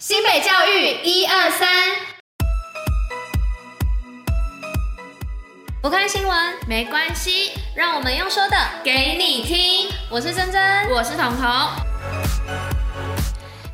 [0.00, 1.68] 新北教育一二三，
[5.82, 9.94] 不看新闻没关系，让我们用说的给你听。
[10.08, 11.46] 我是珍珍，我是彤彤。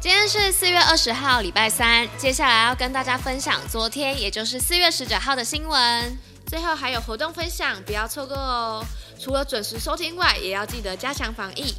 [0.00, 2.08] 今天是四月二十号，礼拜三。
[2.18, 6.18] 接下来要跟大家分享昨天，也就是四月十九号的新闻。
[6.48, 8.84] 最后还有活动分享，不要错过哦。
[9.16, 11.72] 除了准时收听外，也要记得加强防疫。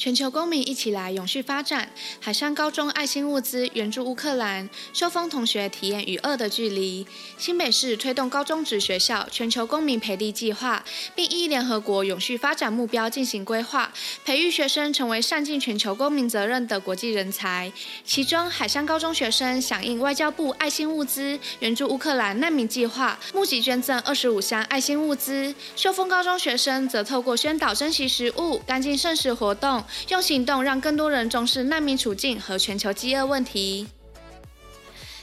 [0.00, 1.90] 全球公民一起来永续发展。
[2.20, 7.06] 海山高中爱心物资援助乌克兰，秀峰同学体验与恶的距离。
[7.36, 10.82] 新北市推动高中职学校全球公民培地计划，
[11.14, 13.92] 并依联合国永续发展目标进行规划，
[14.24, 17.70] 培育学生成为善尽全球公民责任的国际人才。
[18.02, 25.54] 其中，海山高中学生响应外交部爱心物资援助乌克兰难民计划，募集捐赠二十五箱爱心物资。
[25.76, 29.84] 秀峰高中学生则透过宣导珍惜食物、干净剩食活动。
[30.08, 33.86] 用行动让更多人重视难民处境和全球饥饿问题。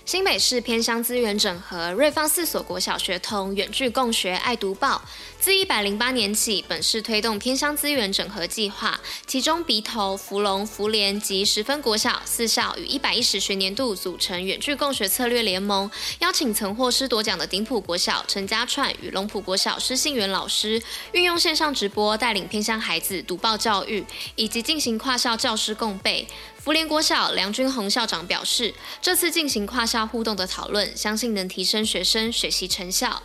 [0.07, 5.01] 新北市偏乡资源整合，瑞芳四所国小学童远距共学，爱读报。
[5.37, 24.05] 自一百零八年起，本市推动偏乡资源整合计划，其中鼻头、福隆、福联及十分国小四校与一百一十学年度组成远距共学策略联盟，邀请曾获师铎奖的顶埔国小陈家串与龙埔国小施信元老师，运用线上直播带领偏乡孩子读报教育，
[24.37, 26.25] 以及进行跨校教师共备。
[26.67, 33.23] 福联国小梁君宏校长表示，这次进行跨校互动的讨论，相信能提升学生学习成效。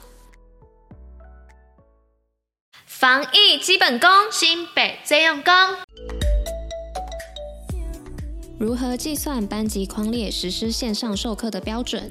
[2.86, 5.52] 防疫基本功，新北最用功。
[8.60, 12.08] 如何计算班级框列实施线上授课的标准？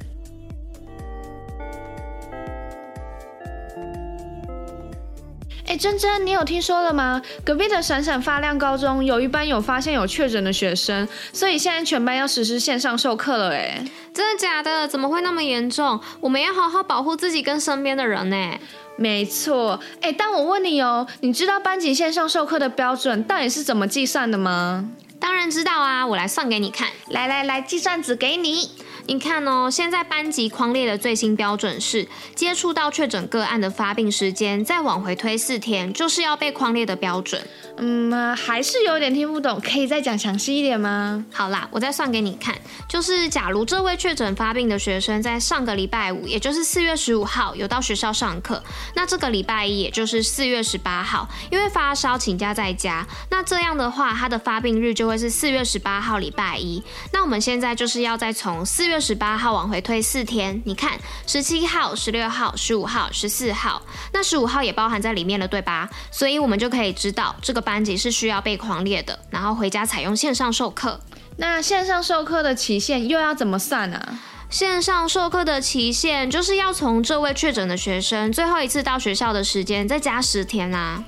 [5.71, 7.21] 哎，珍珍，你有听说了吗？
[7.45, 13.51] 隔壁的闪闪发亮高中有一班有发现有确诊的学生，所以现在全班要实施线上授课了。
[13.51, 13.81] 哎，
[14.13, 14.85] 真的假的？
[14.85, 15.97] 怎么会那么严重？
[16.19, 18.59] 我们要好好保护自己跟身边的人呢。
[18.97, 24.89] 没错，哎，但我问你哦，你知道班级线上授课的标准到底是怎么计算的吗？
[25.21, 26.89] 当然知道啊，我来算给你看。
[27.07, 28.71] 来来来，计算纸给你。
[29.07, 37.41] 你看哦，现在班级框列的最新标准是，接触到确诊个案的发病时间再往回推四天，就是要被框列的标准。
[37.77, 41.25] 嗯，还是有点听不懂，可以再讲详细一点吗？
[41.33, 42.55] 好啦，我再算给你看。
[42.87, 48.61] 就是假如这位确诊发病的学生在上个礼拜五，也就是四月十五号有到学校上课，
[48.95, 56.83] 那这个礼拜一，也就是四月十八号，因为发烧请假在家，那这样的话，他的发病日就会是四月十八号礼拜一。
[57.13, 60.97] 那我们现在就是要再从四月十八号往回推四天，你看
[61.27, 63.81] 十七号、十六号、十五号、十四号，
[64.13, 65.89] 那十五号也包含在里面了，对吧？
[66.11, 67.81] 所以我们就可以知道这个班。
[67.81, 70.99] 级是需要被狂列的，然后回家采用线上授课。
[71.37, 73.97] 那线上授课的期限又要怎么算呢？
[73.97, 74.19] 啊？
[74.51, 81.03] 线上授课的期限就是要从这位确诊的学生最后一次到学校的时间再加十天啊。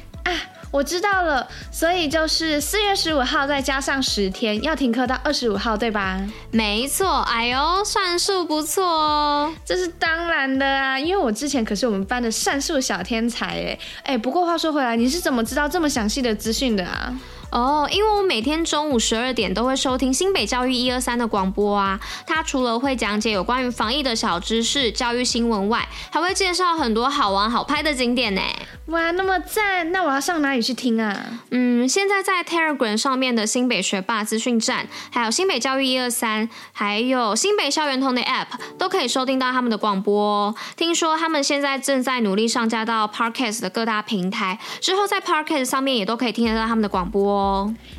[0.73, 6.19] 啊，我知道了，所以就是四月十五号再加上十天，要停课到二十五号，对吧？
[6.49, 9.53] 没错，哎呦，算术不错哦。
[9.63, 14.17] 这是当然的啊，因为我之前可是我们班的算术小天才哎哎。
[14.17, 17.13] 不过话说回来，你是怎么知道这么详细的资讯的啊？
[17.53, 21.99] 哦，因为我每天中午十二点都会收听新北教育一二三的广播啊。
[22.25, 28.41] 它除了会讲解有关于防疫的小知识、教育新闻外，还会介绍很多好玩好拍的景点呢。
[28.87, 29.91] 哇，那么赞！
[29.91, 31.15] 那我要上哪里去听啊？
[31.51, 38.47] 嗯，现在在 Telegram 上面的新北学霸资讯站，还有新北教育一二三，还有新北校园通的 App，
[38.79, 40.55] 都可以收听到他们的广播哦。
[40.75, 47.42] 听说他们现在正在努力上架到 Podcast 的各大平台，之后在 Podcast 上面也都可以听得到他们的广播哦。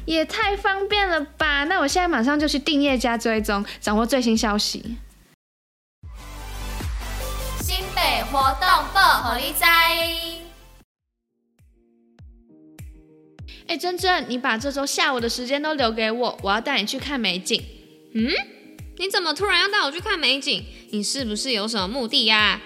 [0.04, 1.64] 也太方便了吧！
[1.64, 4.96] 那我现在马上就去订阅加追踪，掌握最新消息。
[7.60, 9.64] 新北活动报，虎哩知。
[13.66, 17.62] 哎，珍珍，你把这周下午的时间都留给我，我要带你去看美景。
[18.14, 18.30] 嗯？
[18.98, 20.64] 你怎么突然要带我去看美景？
[20.92, 22.60] 你是不是有什么目的呀？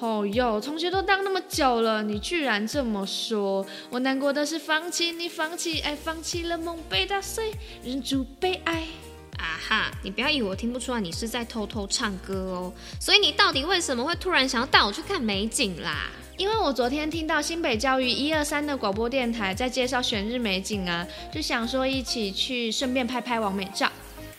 [0.00, 7.52] 哦哟，同学都当那么久了，你居然这么说，我难过的是放弃你，放弃爱，放弃了梦被打碎，
[7.82, 8.84] 忍住悲哀。
[9.38, 12.72] 啊哈，你不要以为我听不出来，你是在偷偷唱歌哦。
[13.00, 16.10] 所以你到底为什么会突然想要带我去看美景啦？
[16.36, 23.90] 因为我昨天听到新北教育一二三的广播电台在介绍选日美景啊，就想说一起去，顺便拍拍完美照。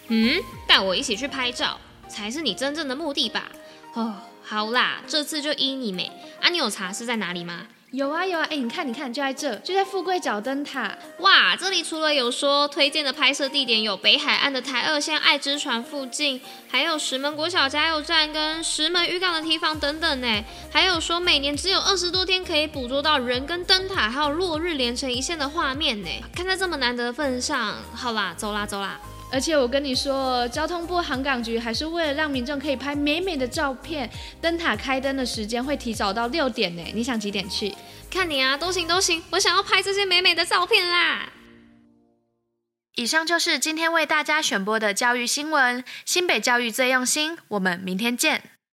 [0.07, 1.77] 嗯，带我一起去拍照
[2.07, 3.49] 才是你真正的目的吧？
[3.93, 4.15] 哦。
[4.49, 6.11] 好啦，这次就依你美
[6.41, 6.49] 啊！
[6.49, 7.67] 你有查是在哪里吗？
[7.91, 10.91] 有啊有啊，哎，你看你看，就在这，就在富贵角灯塔。
[11.19, 20.43] 哇，这里除了有说推荐的拍摄地点有北海岸的台二线爱之船附近，还有石门国小加油站跟石门渔港的堤防等等呢。
[20.71, 26.09] 还有说每年只有二十多天可以捕捉到人跟灯塔还有落日连成一线的画面呢。
[26.35, 28.99] 看在这么难得的份上，好啦，走啦走啦。
[29.31, 34.09] 而且我跟你说，交通部航港局还是为了让民众可以拍美美的照片，
[34.41, 36.83] 灯塔开灯的时间会提早到六点呢。
[36.95, 37.73] 你想几点去？
[38.09, 41.29] 看你啊，都行都行，我想要拍这些美美的照片啦。
[42.95, 48.58] 以上就是今天为大家选播的教育新闻，新北教育最用心，我们明天见。